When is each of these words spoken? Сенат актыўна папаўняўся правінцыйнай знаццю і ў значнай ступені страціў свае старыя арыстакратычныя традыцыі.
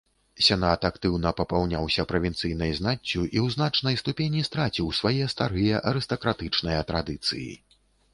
Сенат 0.43 0.85
актыўна 0.87 1.33
папаўняўся 1.41 2.05
правінцыйнай 2.11 2.71
знаццю 2.79 3.21
і 3.23 3.37
ў 3.41 3.55
значнай 3.55 3.99
ступені 4.03 4.41
страціў 4.49 4.89
свае 5.01 5.29
старыя 5.35 5.83
арыстакратычныя 5.93 6.81
традыцыі. 6.93 7.47